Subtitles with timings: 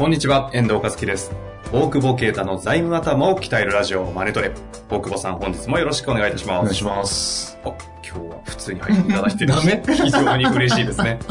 [0.00, 1.30] こんにちは、遠藤和樹です。
[1.74, 4.50] 大久保啓太の財務頭を鍛えるラジオマネトレ。
[4.88, 6.60] 大久保さん、本日もよろしくお願いいたします。
[6.60, 7.58] お願いします。
[7.64, 11.18] お今日は普通に入っていただいてダメ非常に嬉しいですね。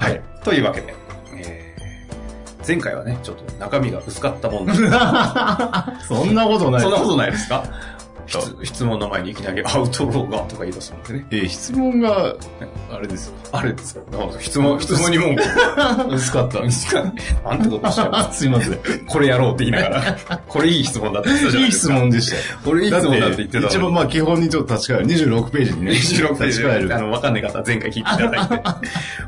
[0.00, 0.20] はい。
[0.42, 0.92] というわけで、
[1.36, 6.84] えー前回はね、ちょっと中身が薄かったもんで、そんなそんなことない。
[6.84, 7.64] ことないですか？
[8.40, 11.26] 質質問の前にいきなり アウトローがとか言い出すのでね。
[11.30, 12.34] えー質問が、
[12.90, 13.58] あれですか？
[13.58, 14.00] あれですか？
[14.40, 16.60] 質問、質問にもう、薄かった。
[16.62, 18.78] なんてことしちゃいますすいません。
[19.06, 19.88] これやろうって言いなが
[20.28, 21.88] ら、これいい質問だったいいい質。
[21.90, 22.42] 問でしたよ。
[22.64, 25.06] これいい質問だって言ってた一番まあ基本にちょっと立ち返る。
[25.06, 25.90] 26ページにね。
[25.92, 26.92] 26ページ立ち。
[26.92, 28.54] あの、わかんない方は前回聞いていただいて。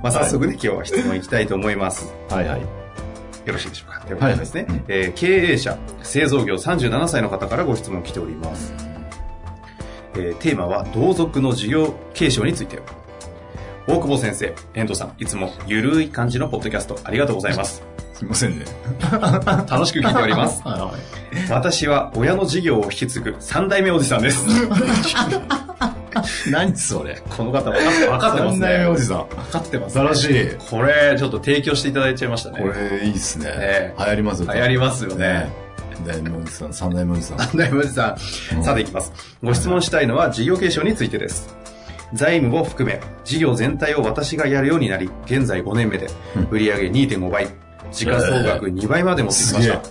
[0.03, 2.12] まあ、早速ね、今日は質問いきたいと思います。
[2.31, 2.61] はいはい。
[2.61, 4.01] よろしいでしょうか？
[4.07, 8.73] ということでですね、はいはいえー経営者、製造業37歳の方からご質問来ております。
[10.17, 12.81] えーテーマは、同族の事業継承について。
[13.87, 17.83] 大久保先生、遠藤さん、いつもゆるい感じのポッドキャストありがとうございます。
[18.15, 18.65] すいませんね。
[19.69, 20.62] 楽しく聞いております。
[20.65, 20.92] は
[21.51, 24.47] 私は親の事業を引き継ぐ三代目おじさんです。
[24.48, 24.53] い。
[26.51, 27.20] 何それ。
[27.29, 28.61] この方分かって分かってますね。
[28.61, 29.27] 三代目おじさん。
[29.29, 30.70] 分かってます、素晴らしい。
[30.70, 32.61] これ、ちょっと提供していただいちゃいましたね。
[32.61, 33.47] これいいっすね。
[33.47, 34.53] ね流行りますよ。
[34.55, 35.64] 流行りますよね。
[36.00, 37.39] 二代目おじさん、三代目おじさん。
[37.39, 38.17] 三代目おじさ
[38.59, 38.62] ん。
[38.62, 39.12] さていきます。
[39.42, 41.55] ご質問したいのは事業継承についてです。
[42.12, 46.09] 財務を含め、事業全体を私がやるようになり、現在5年目で、
[46.51, 47.48] 売上2.5倍、
[47.92, 49.83] 時価総額2倍まで持ってきました。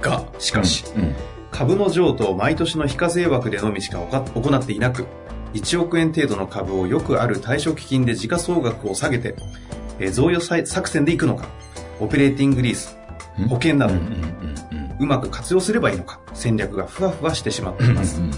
[0.00, 1.14] が、しかし、うん。
[1.50, 5.06] 株の譲渡を毎年の非課税枠でのみしか行っていなく、
[5.54, 9.34] 1億円程度の株をよくある退職金で時価総額を下げて、
[9.98, 11.48] えー贈与さ作戦でいくのか、
[12.00, 12.96] オペレーティングリース、
[13.48, 14.12] 保険など、うんうんうん
[14.72, 18.20] うまく活用すればいいのか、戦略がふわふわしてしまっています。
[18.20, 18.30] うん。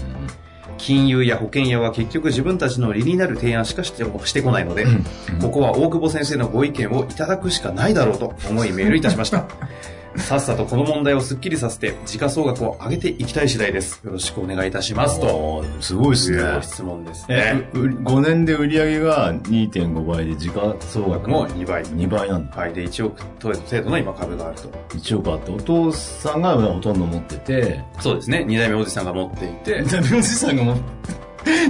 [0.79, 5.05] 金融や保険屋は結局自分たちの理になる提案しかしてしてこないので、うん
[5.39, 9.45] ここは大久保先生のご意見をいただくしかないだろうと思いメールいたしました。
[10.17, 14.01] さっさとこの問題をスッキリさせて、時価総額を上げていきたい次第です。
[14.03, 15.19] よろしくお願いいたします。
[15.19, 16.61] とすごいですね。
[16.61, 21.83] 質問ですえね。、5年で売り上げが2.5倍で時価総額もも2倍。
[21.83, 22.55] 2倍なんだ。
[22.57, 22.73] はい。
[22.73, 24.69] で、1億程度の今株があると。
[24.97, 28.45] 1億あって、お父さんがほとんど持ってて、そうですね。
[28.47, 30.81] 2代目おじさんが持っていて二、代目おじさんが持って、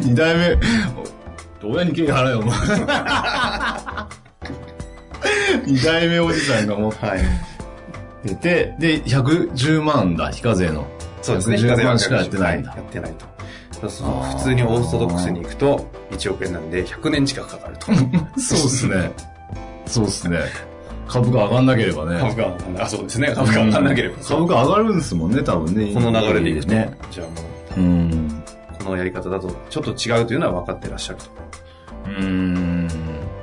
[0.08, 0.58] 2代目、
[1.64, 2.58] お親に敬意払えよ、お前。
[5.66, 7.20] 2代目おじさんが持っはい。
[8.24, 10.88] てて、で、110万だ、非課税の。
[11.22, 11.58] そうですね。
[11.58, 12.78] 110万しかやってないんだは。
[12.78, 13.26] やってないと。
[13.82, 13.88] 普
[14.44, 17.86] 通にオーソドックスに行くと、1億円なんで100年近くかかると。
[18.40, 19.12] そうですね。
[19.86, 20.40] そうですね。
[21.08, 22.20] 株価上がんなければね。
[22.20, 22.84] 株価が上がんない。
[22.84, 23.32] あ、そうですね。
[23.34, 24.24] 株価が上がんなければ。
[24.24, 25.94] 株価上がるんですもんね、多分ね。
[25.94, 26.72] この流れでいくと。
[26.72, 26.94] ね。
[27.10, 27.34] じゃあも
[27.78, 28.44] うん。
[28.80, 31.26] う、このやり方だと、ちょっと違うというのは分かってらっしゃると。
[32.06, 32.88] うん。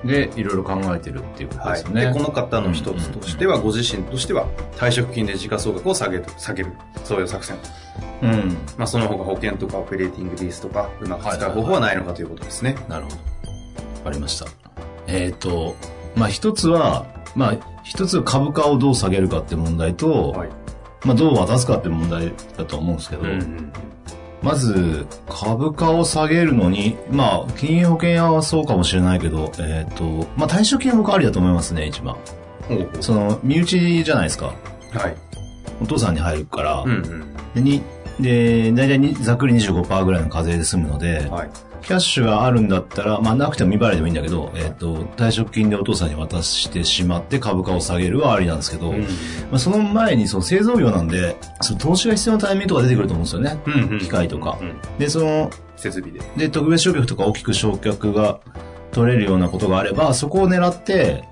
[0.06, 1.72] で、いろいろ考えてるっていうことはい。
[1.72, 2.06] ですよね。
[2.06, 4.47] で、この方の一つとしては、ご自身としては、
[4.77, 6.72] 退職金で時価総額を下げる、下げる。
[7.05, 7.56] そういう作戦。
[8.22, 8.56] うん。
[8.77, 12.77] まあ、その他保険とかオペレーティングリースとか、うまく使う方法はないのかということですね。
[12.89, 13.16] なるほど。
[13.16, 13.22] わ
[14.05, 14.47] かりました。
[15.06, 15.75] えっ、と、
[16.15, 20.49] まあ一つは、まあ一つは株価をどう下げるかって問題と、はい。
[21.05, 23.72] まあどう渡すかって問題だと思うんですけど、うん。
[24.43, 30.05] まず株価を下げるのに、まあ金融保険屋はそうかもしれないけど、えっ、と、
[30.37, 32.17] まあ退職金は僕ありだと思いますね、一番。
[33.01, 34.55] その、身内じゃないですか。
[34.95, 35.17] うはい。
[35.81, 37.35] お父さんに入るから、うんうん。
[37.55, 37.83] で、に、
[38.21, 41.51] で、大体にざっくり25%ぐらいの課税で済むので、はい。
[41.86, 49.06] キャッシュがあるんだったら、まあなくても未払いでもいいんだけど、えっ、と、退職金でお父さんに渡してしまって株価を下げるはありなんですけど、うんま
[49.53, 53.59] あ、その前にその製造業なんで、その投資が必要なタイミングとか出てくると思うんですよね。
[53.66, 53.98] うんうん。
[54.00, 54.80] 機械とかうん。
[54.98, 56.21] で、その、設備で。
[56.36, 58.41] で、特別償却とか大きく償却が
[58.91, 61.22] 取れるようなことがあれば、そこを狙って、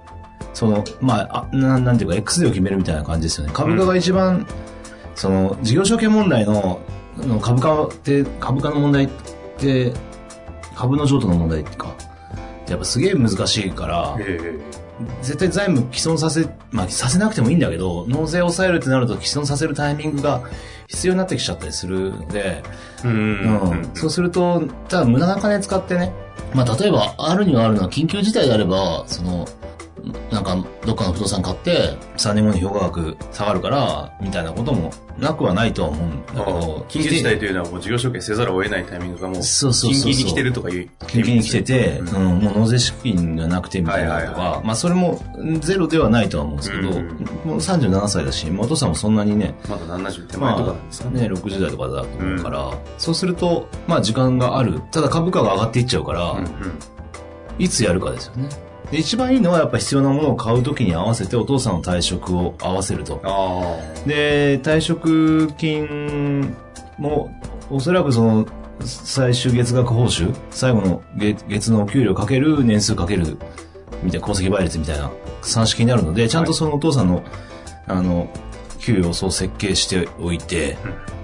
[0.53, 3.53] その、まあ、あななんていうか、X でを決めるみたいな感じですよね。
[3.53, 4.47] 株価が一番、
[5.17, 6.81] その、事業承継問題の、
[7.19, 9.09] の株価って、株価の問題っ
[9.59, 9.93] て、
[10.75, 11.95] 株の譲渡の問題っていうか、
[12.69, 14.59] やっぱすげえ難しいから、え
[15.23, 20.43] 絶対財務既存させ、まあ、させなくてもいいんだけど、納税を抑えるってなると既存させるタイミングが
[20.87, 22.63] 必要になってきちゃったりするので、
[23.05, 23.11] うん。
[23.11, 23.91] うん。
[23.95, 26.13] そうすると、ただ無駄な金使ってね、
[26.55, 29.47] まあ例えば、あるにはあるのは緊急事態であれば、その、
[30.31, 40.91] なんか、どっかの不動産買って、3年後に評価額下がるから、みたいなこともなくはないとは思うんだけど、緊急事態というのはもう事業承継せざるを得ないタイミングがもう、そうそうそうそう緊急に来てるとかいう。
[41.01, 45.23] 緊急に来てて、ううんん、もう納税資金がなくてみたいなのとか、まあそれも
[45.61, 47.05] ゼロではないとは思うんですけど、うん
[47.45, 51.21] もう37歳だし、まあお父さんもそんなにね、まだ70手前とかなんですかね。
[51.23, 54.81] ね、60代とかだと思うから、そうすると、まあ時間がある。
[54.91, 56.37] ただ株価が上がっていっちゃうから、
[57.59, 58.49] いつやるかですよね。
[58.95, 63.21] で一番いいのはやっぱ必要なものを買うときに合わせてお父さんの退職を合わせると。
[63.25, 63.77] あ
[64.07, 66.55] で、退職金
[66.97, 67.29] も、
[67.71, 68.47] おそらくその、
[68.85, 70.33] 最終月額報酬？
[70.51, 73.37] 最後の月月のお給料かける年数かける、
[74.05, 75.11] みたいな、功績倍率みたいな
[75.43, 77.25] 算式になるので、ちゃんとそのお父さんの、
[77.89, 78.29] あの、
[78.79, 80.77] 給与をそう設計しておいて、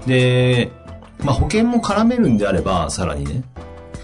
[0.05, 0.71] で、
[1.23, 3.43] まあ保険も絡めるんであれば、さらにね、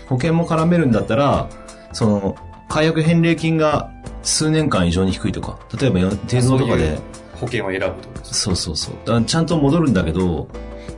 [0.07, 1.49] 保険も絡めるんだったら、
[1.91, 2.35] その、
[2.69, 3.91] 解約返礼金が
[4.23, 6.99] 数年間以上に低いとか、例えばよ定造とかで
[7.35, 8.95] 保険を選ぶとですそうそうそう。
[9.05, 10.47] だからちゃんと戻るんだけど、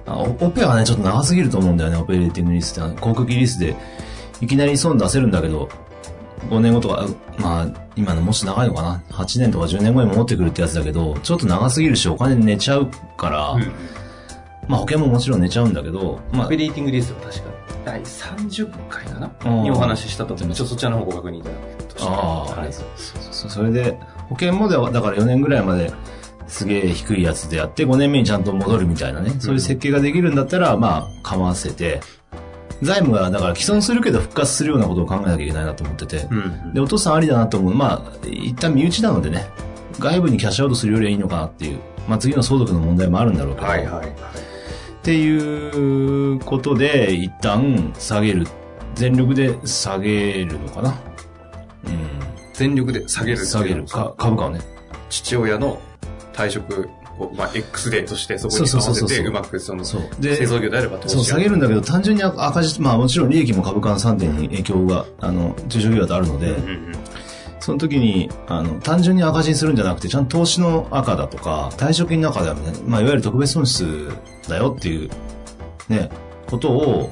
[0.05, 3.01] あオオペはね、ちょっと長すぎると思うんだよね、オペレーティングリスって。
[3.01, 3.75] 航空機リスで、
[4.41, 5.69] いきなり損出せるんだけど、
[6.49, 7.05] 5年後とか、
[7.37, 13.71] まあ、今のもし長いのかな ?8 年とか10年後に戻ってくるってやつだけど、ちょっと長すぎるし、お金寝ちゃうから、うん
[14.69, 17.48] まあ保険ももちろん寝ちゃうんだけど、まあオペ、レーティングリストは確か
[17.85, 19.31] 第30回かな？
[19.45, 19.63] うん。
[19.63, 20.49] にお話ししたと思う。
[20.49, 22.73] ちょっとそちらの方ご確認いただくとしてああ、はい。
[22.73, 23.97] そうそれで、
[24.29, 25.91] 保険もでは、だから4年ぐらいまで
[26.47, 32.01] すげえ低いやつでやって、5年目にちゃんと戻るみたいなね、そういう設計ができるんだったら、まあ、構わせて、
[32.81, 36.73] 財務が、だから既存するけど復活するようなことを考えなきゃいけないなと思ってて、うん。
[36.73, 37.75] で、お父さんありだなと思う。
[37.75, 39.45] まあ、一旦身内なのでね、
[39.99, 44.15] 外部にキャッシュアウトするよりはいいのかなっていう、まあ次の相続の問題もあるんだろうけど、はいはいはい
[45.09, 48.45] っていうことで、一旦下げる。
[48.93, 50.89] 全力で下げるのかな？
[50.91, 51.99] うん。
[52.53, 54.59] 全力で下げる下げるか、株価をね。
[55.09, 55.81] 父親の
[56.33, 66.93] 退職を、まあ、X デーとしてそこに合わせてうまくそのそう製造業であればそう、下げるんだけど、単純に赤字、まあもちろん利益も株価の3点に影響が、あの、中小企業だとあるので、うんうん
[67.59, 74.09] その時に、あの、単純に赤字にするんじゃなくて、ちゃんと投資の赤だとか、退職金の赤だみたいな、まあいわゆる特別損失
[74.47, 75.09] だよっていう、
[75.89, 76.09] ね、
[76.47, 77.11] ことを、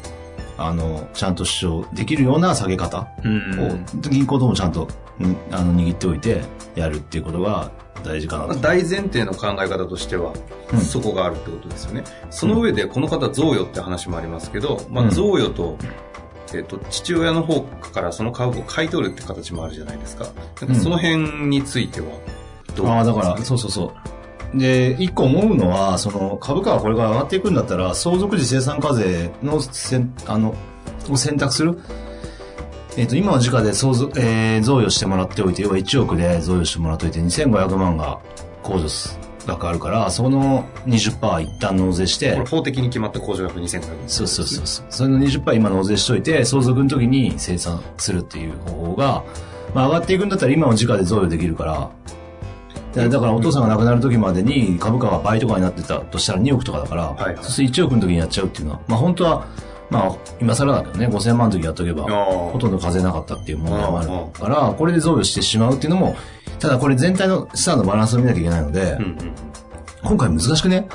[0.57, 4.83] あの、ちゃんと主張できるような下げ方うんを、銀行ともちゃんと、
[5.19, 6.41] んあの、握っておいて、
[6.75, 7.71] やるっていうことが
[8.03, 8.55] 大事かなと。
[8.59, 10.33] 大前提の考え方としては、
[10.71, 12.03] うんそこがあるってことですよね。
[12.29, 15.77] その上で、この方、贈与って話もありますけど、まあ、うん贈与と、
[16.53, 20.25] えっ、と、父親の方からその株を買い取るって形もあるじゃないですか。
[20.61, 22.07] なんかその辺については、
[22.75, 23.94] どうああ、だから、そうそうそ
[24.53, 24.57] う。
[24.57, 30.55] で、一個思うのは、その、株価がこれから上がっていくんだったら、相続時生産課税のせん、あの、
[31.09, 31.79] を選択する
[32.97, 38.19] えっ、と、今の時価で相続、えー、贈与してもらっておいて、要は1億で贈与してもらっておいて、2500万が
[38.63, 39.16] 控除す
[39.47, 43.81] 額あるから、その20%一旦納税してこれ、法的に決まった控除額2500円。
[44.07, 44.85] そうそうそうそう。
[44.89, 49.23] それの20%今納税しといて、相続の時に生産するっていう方法が、
[49.73, 51.89] まあ上がっていくんだったら今の時価で贈与できるから、
[52.94, 59.47] でだからお父さんが亡くなる時までに株価が倍とかになってたとしたら2億とかだから、はいはいそうすると1億の時にやっちゃうっていうのは、まあ本当は、
[59.89, 66.15] まあ今更だけどね、5000万の時やっとけば、ほとんど課税なかったっていう問題もあるから、これで贈与してしまうっていうのも、
[66.60, 69.17] ただこれ全体の資産のバランスを見なきゃいけないので、うんうん
[70.03, 70.88] 今回難しくね？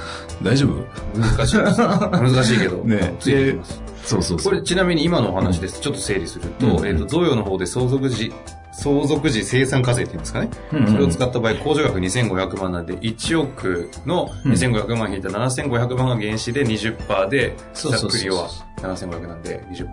[0.42, 1.18] 大丈夫？
[1.18, 1.56] 難しい。
[1.58, 2.76] 難しいけど。
[2.86, 3.82] ねついてきます。
[4.04, 4.52] そうそうそう。
[4.52, 5.80] これちなみに今のお話です。
[5.80, 8.32] ちょっと整理すると、うんえっ、と、贈与の方で相続時、
[8.72, 10.50] 相続時生産課税っていうんですかね。
[10.72, 18.48] うんうんそれを使った場合、控除額2500万なんで、1億の2500万引いた7500万が原資で20%で、ざっくりは
[18.78, 19.86] 7500なんで20%。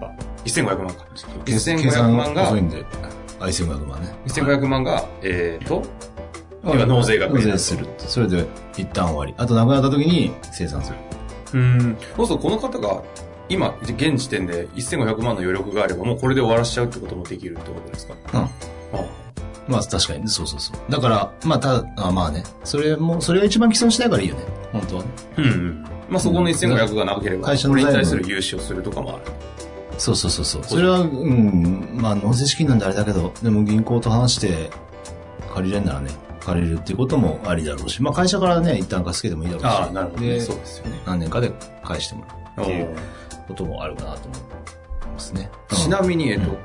[0.45, 1.05] 1500万か。
[1.45, 2.85] 計1500算万が遅いんで、
[3.39, 4.13] あ、1500万ね。
[4.27, 5.83] 1500万が、えっ、と、
[6.63, 7.87] 今納税額納税する。
[7.97, 8.45] それで
[8.77, 9.33] 一旦終わり。
[9.37, 10.97] あと亡くなった時に生産する。
[11.53, 11.97] うん。
[12.15, 13.01] そうするとこの方が、
[13.49, 18.13] 今、現時点で1500万の余力があれば、もうこれで終わらしちゃうってこともできるってことですか？
[18.33, 18.39] うん。
[18.41, 18.49] あ
[19.67, 20.91] まあ確かにね、そうそうそう。
[20.91, 24.43] だから、まあただ、あまあね、それも、それが一番既存しないからいいよね。
[24.71, 25.09] 本当はね。
[25.37, 25.83] うんうん。
[26.09, 29.25] まあそこの1500がなければ、会社のこれに対する融資をするとかもある。
[29.97, 30.63] そうそうそうそう。
[30.63, 34.71] それは、うん、まあ納税資金なんであれだけど、でも銀行と話して
[35.53, 39.65] 借りれんならね、借りるっていうこともありだろうし、まあ会社からね、一旦貸し付けてもいいだろうし。
[39.65, 40.27] ああ、なるほどね。
[40.29, 40.99] でそうですよね。
[41.05, 41.51] 何年かで
[41.83, 42.25] 返しても
[42.57, 42.95] らうっていうお
[43.49, 44.39] こともあるかなと思い
[45.13, 45.51] ますね。
[45.69, 46.57] ちなみに、えっとうん、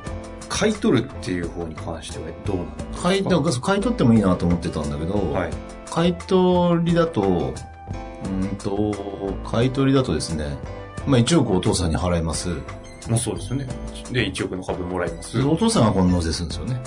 [0.49, 2.69] 買い取るっていう方に関してはどうなの
[3.03, 5.51] 買い、だから買い取ってもいいなと思ってたんだけど、はい。
[5.91, 8.95] 買い取りだと、うんと、
[9.45, 10.57] 買い取りだとですね、
[11.07, 12.51] まあ1億お父さんに払います。
[13.09, 13.67] まあそうですよね。
[14.11, 15.41] で、1億の株もらいます。
[15.43, 16.81] お父さんがこの納税するんですよね。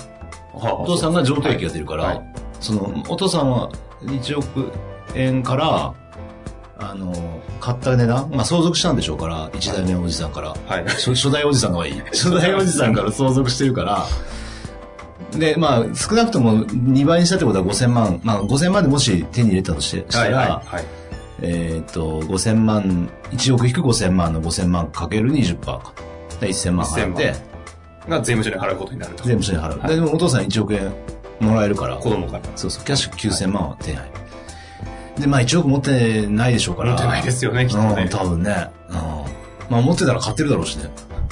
[0.54, 3.70] お父さんが譲渡益が出るから、はいその、お父さんは
[4.02, 4.72] 1億
[5.14, 5.94] 円から、
[6.78, 7.12] あの、
[7.60, 10.50] 買った値段、まあ相続したんでしょうから、一代目おじさんから。
[10.66, 10.84] はい。
[10.84, 12.00] 初初代おじさんの方がいい。
[12.00, 14.06] 初代おじさんから相続してるから、
[15.32, 18.20] で、まあ、少なくとも2倍にしたってことは5000万。
[18.22, 20.30] まあ、5000万でもし手に入れたとしてしたはい。
[20.30, 20.66] ら、はい。
[20.76, 20.84] はい。
[21.42, 25.92] えっ、と、5000万、1億引く5000万の5000万かける20%か。
[26.40, 27.34] で1000万払って、
[28.08, 29.24] が税務署に払うことになると。
[29.24, 29.88] 全部それに払う。
[29.88, 30.92] ででもお父さん1億円
[31.40, 32.42] もらえるから、子供から。
[32.56, 34.27] そうそう、キャッシュ9000万は手に入る。
[35.18, 36.90] で、まあ1億持ってないでしょうから。
[36.92, 38.08] 持ってないですよね、きっとうん、ね。
[38.10, 38.70] 多分ね。
[38.88, 38.96] うん。
[39.70, 40.90] まあ持ってたら買ってるだろうしね。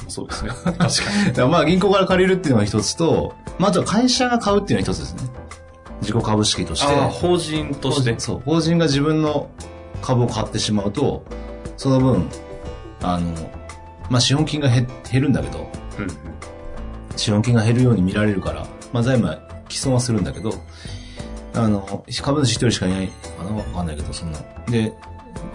[0.08, 0.50] そうですね。
[0.64, 0.86] 確か
[1.26, 1.32] に。
[1.32, 5.30] だまあ銀行から借りるっていうのが一つと、まああとは会社が買うっていうのが一つですね。
[6.00, 6.94] 自己株式として。
[6.94, 8.14] ああ、法人として。
[8.18, 8.42] そう。
[8.44, 9.48] 法人が自分の
[10.02, 11.24] 株を買ってしまうと、
[11.76, 12.28] その分、
[13.02, 13.32] あの、
[14.10, 16.10] まあ資本金が減減るんだけど、うんうん。
[17.16, 20.52] 資本金が減るように見られるから、まあ財務は既存はするんだけど、
[21.56, 23.56] あの、株主一人しかいないかな？
[23.56, 24.38] わかんないけど、そんな。
[24.68, 24.92] で、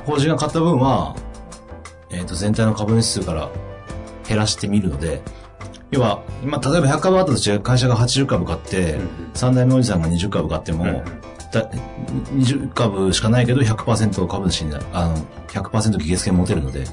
[0.06, 1.16] 法人が買った分は、
[2.10, 3.50] えっ、と、全体の株主数から
[4.28, 5.22] 減らしてみるので、
[5.92, 11.04] 要は、今、例えば100株あったとして会社が80株買って、うんうん三代目おじさんが20株買っても、うんうん
[11.52, 15.18] だ20株しかないけど100%株主になあの、
[15.48, 16.88] 100%議決権持てるので、あ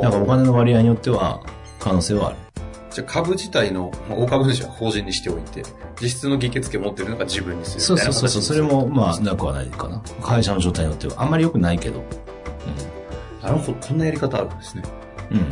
[0.00, 0.26] だからおあ。
[0.26, 1.40] 金の割合によっては
[1.80, 2.36] 可能性はある。
[2.94, 5.64] じゃあ株自体の、まあ、大株主は法人にしておいて、
[6.00, 10.00] 実質の議決権持ってるのが自分にするそうそうそうそう、それもまあなくはないかな。
[10.22, 11.14] 会社の状態によっては。
[11.20, 12.04] あんまり良くないけど。
[13.42, 14.84] なるほど、こんなやり方あるんですね。
[15.32, 15.38] うん。
[15.38, 15.44] うん。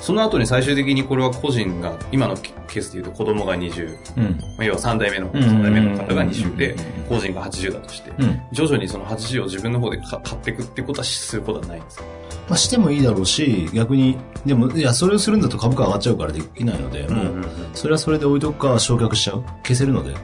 [0.00, 4.24] その後に最終的にこれは個人が、今のケースで言うと子供が20、うん。
[4.58, 8.42] まあ要は3代目の、うんうんうん3代目の方が20でうんうんうん、個人が80だとして、うん。
[8.50, 12.04] 徐々にその80を自分の方でか買っていくってことはすることはないんですか？
[12.48, 17.44] まあしてもいいだろうし、逆に、でも、いや、それをするんだと株価上がっちゃうからできないので、もう、
[17.74, 19.44] それはそれで置いとくか、焼却しちゃう。
[19.62, 20.12] 消せるので。
[20.12, 20.18] は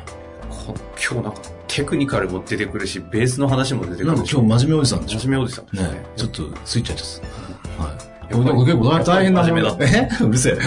[0.00, 0.10] あ。
[0.48, 4.22] こ今日なんかテクニカルも出てくるし、ベースの話も出てくるし。
[4.34, 5.18] か今日真面目おじさんでしょ？
[5.18, 5.82] 真面目おじさんね。
[5.82, 7.82] ねちょっとスイッチ入っちゃった。
[7.84, 7.92] はい。
[7.92, 10.08] やっぱりなんか結構大変な真面目だえ？
[10.24, 10.52] うるせえ。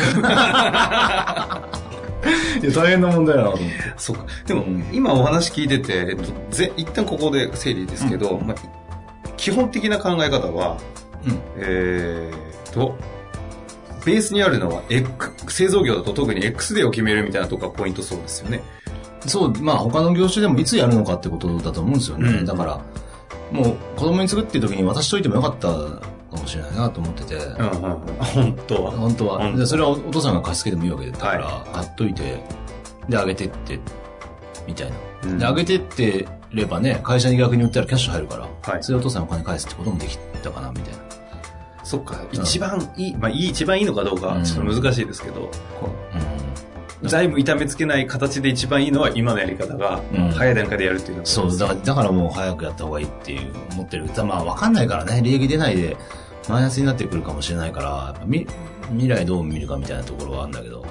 [2.62, 3.74] いや、大変な問題だなと思って。
[3.98, 4.26] そうか。
[4.46, 8.58] でも、うん今お話聞いてて、えっと、ぜ一旦ここで整理ですけど、うんまあ、
[9.38, 10.78] 基本的な考え方は、
[11.26, 11.42] うん。
[11.58, 12.96] えーっと、
[14.06, 18.62] ベースにあるのは、X、製造業だと特に X デーを決めるみたいなとこがポイントそうですよね。
[19.26, 22.30] そう、まあ他の業種でもいつやるのかってことだと思うんですよね。
[22.30, 22.82] うんだから、
[23.52, 26.02] もう子供に継ぐっていう時に渡しといてもよかったか
[26.32, 27.36] もしれないなと思ってて。
[27.36, 27.98] うんうんうん。
[28.20, 28.92] 本当は。
[28.92, 29.68] 本当は。
[29.68, 32.42] それはおお父さんが貸し付けてもいいわけだから、は買っといて、
[33.10, 33.80] で、あげてって、
[34.66, 34.96] みたいな。
[35.24, 38.84] うんで、あげてってればね、会社に逆に売ったらキャッシュ入るから、はい。
[38.84, 41.00] それでお父さんにお金返すってこともできたかな、みたいな。
[41.84, 45.50] そっか、一番いい、まあいい、一番いいのかどうかはちょっと難しいですけど、
[45.80, 46.18] こう。
[47.04, 47.10] うん。
[47.10, 51.26] 財務痛めつけない形で一番いいのは今のやり方がうん、早い段階でやるっていうのが。
[51.28, 54.10] そう、だから、だからもう早くやった方がいいっていう思ってる。
[54.10, 55.96] たまあわかんないからね、利益出ないで
[56.50, 60.86] マイナスになってくるかもしれないから、未来どう見るかみたいなところはあるんだけど。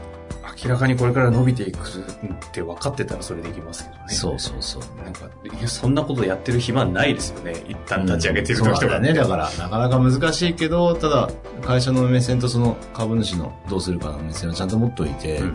[0.65, 4.05] 明らかにこれから伸びていくって分かってたらそれできますけどね。
[4.09, 4.83] そうそうそう。
[5.03, 5.29] なんか、
[5.67, 7.55] そんなことやってる暇ないですよね。
[7.69, 9.21] 一旦立ち上げてる時とかなんだよね。
[9.21, 11.29] だから、なかなか難しいけど、ただ、
[11.63, 15.55] 会社の目線とその株主のどうするかの目線をちゃんと持っといて、うん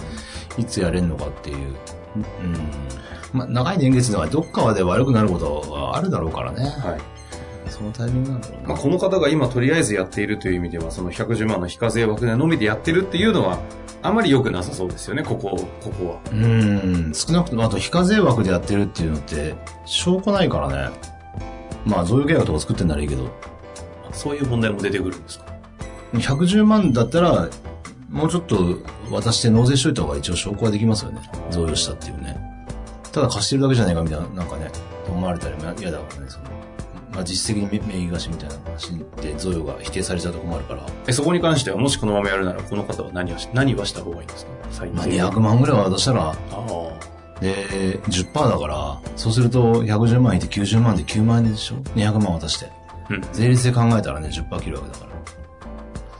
[0.58, 1.58] いつやれるのかっていう。
[2.16, 2.58] うん。
[3.34, 6.64] まあ、長い年月ではどっかで悪くなることはあるだろうからね。
[6.64, 7.00] はい。
[7.82, 8.70] そのタイミングなんだろうな。
[8.70, 13.60] まあ、この方が今とりあえずやっているという意味では、その110万の非課税枠でのみでやってるっていうのは、
[14.04, 16.20] あまり良くなさそうですよね、ここ、ここは。
[16.32, 17.12] うん。
[17.14, 20.96] 少なくとも、あと非課税枠でやってるっていうのって、証拠ないからね。
[21.86, 23.30] まあ、贈与契約とか作ってんならいいけど、
[24.12, 25.46] そういう問題も出てくるんですか
[26.14, 27.50] ？110万だったら、
[28.10, 28.78] もうちょっと
[29.10, 31.22] 渡して納税しといた方が一応証拠はできますよね。
[31.50, 32.38] 贈与したっていうね。
[33.12, 34.70] ただ貸してるだけじゃないかみたいな、なんかね、
[35.08, 36.46] 思われたりも嫌だからね、その、
[37.14, 44.52] まあ実質的に名義貸しみたいな話で贈与が否定されちゃうと困るから、えそこに関しては、もしこのままやるなら、この方は何をし、何はした方がいいんですか？
[44.72, 46.36] 最まあ200万ぐらい渡したら、あ
[47.42, 52.68] で、10%だから、そうすると110万いて90万で9万円でしょ ?200 万渡して。
[52.68, 52.72] あ。
[53.10, 53.22] うん。
[53.34, 55.12] 税率で考えたらね、10%切るわけだから。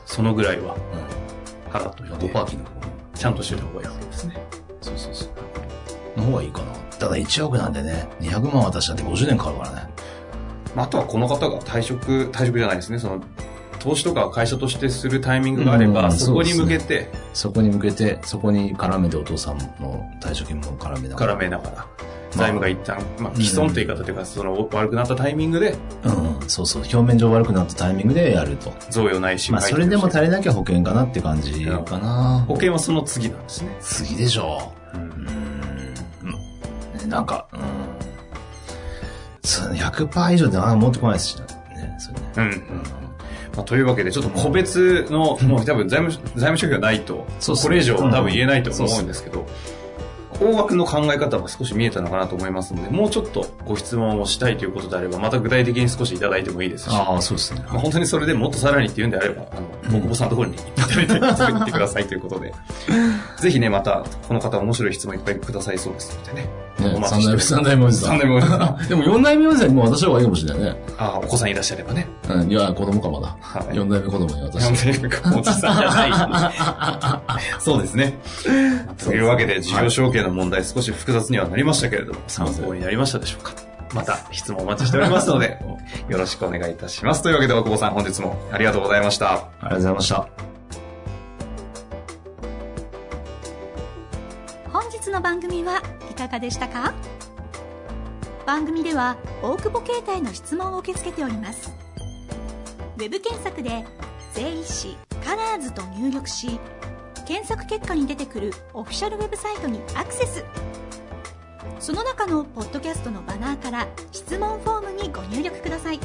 [0.06, 1.72] そのぐらいは、うん。
[1.72, 2.64] 払っといて、5%切る。
[3.14, 4.36] ちゃんとしてた方がいいわけですね。
[4.82, 5.26] そうそうそ
[6.18, 6.20] う。
[6.20, 6.66] の方がいいかな。
[6.98, 9.90] ただ1億なんでね、200万渡したって50年かかるからね。
[10.76, 13.24] まあ、あとはこの方が退職、退職じゃないですね、その、
[13.80, 21.36] 投資とか会社としてするタイミングがあれば、うんそこに向けて、そこに向けて、そこに絡めてお父さんの退職金も絡めながら。
[21.36, 21.88] 絡めながら。
[22.32, 26.12] 財務が一旦、まあ、既存という言い方というか、その悪くなったタイミングで、う
[26.46, 26.84] ん、そうそう。
[26.84, 28.72] 表面上悪くなったタイミングでやると。
[28.90, 32.46] 贈与ないし、まあ、それでも足りなきゃ保険かなって感じかな。
[32.48, 33.76] 保険はその次なんですね。
[33.82, 34.98] 次でしょう。
[34.98, 35.18] うんうん。
[37.00, 37.60] ねなんか、うん。
[39.78, 41.96] そう100%以上であ持ってこないですしね。
[41.98, 42.28] それね。
[42.38, 42.82] うん。
[43.56, 47.28] まあ、というわけで、ちょっと個別の、もう多分財務、財務諸表がないと、
[47.62, 49.46] これ以上多分言えないと思うんうんですけど、
[50.42, 57.62] 大枠の考え方が少し見えたのかなと思いますので、もうちょっとご質問をしたいということであれば、また具体的に少しいただいてもいいですし、ああ、そうですね。
[57.68, 59.68] まあ、本当にそれでもっとさらにっていうんであれば、あの、
[60.00, 62.54] 大久保さんのところに行っていただいて、それに行ってくださいということで、
[63.38, 66.50] ぜひね、また、この方面白い質問いっぱいくださいそうですのでね。
[66.80, 68.10] ね三代目おじさん。
[68.10, 70.76] 三代目おじさんでも四代目おじさんにもう私の方がいいかもしれないね。
[70.98, 72.08] ああ、お子さんいらっしゃればね。
[72.36, 73.36] うん、いや、子供かまだ。
[73.42, 74.64] はい四代目子供に私。
[74.64, 77.32] 本当におじさんじゃない。
[77.60, 78.18] そうですね。
[79.04, 83.54] というわけで、事業承継の問題、少し複雑にはなりましたけれども、参考になりましたでしょうか。
[83.94, 85.60] また質問お待ちしておりますので、
[86.08, 87.24] よろしくお願いいたします。
[87.24, 89.32] というわけで、大久保さん、本日もありがとうございました。
[89.34, 90.28] ありがとうございました。
[94.72, 96.94] 本日の番組はいかがでしたか？
[98.46, 101.72] 番組では大久保携帯の質問を受け付けております
[102.98, 103.86] ウェブ検索で
[104.34, 106.60] 「税理士カラーズと入力し
[107.26, 110.46] 検索結果に出てくるオフィシャルウェブサイトにアクセス。
[111.80, 116.00] その中のポッドキャストのバナーから質問フォームにご入力ください。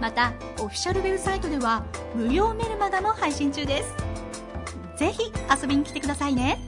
[0.00, 1.84] またオフィシャルウェブサイトでは
[2.14, 3.94] 無料メルマガも配信中です。
[4.96, 6.58] ぜひ遊びに来てくださいね。